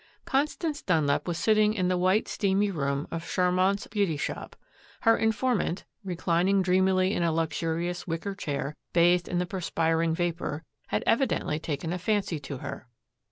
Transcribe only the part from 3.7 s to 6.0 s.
Beauty Shop. Her informant,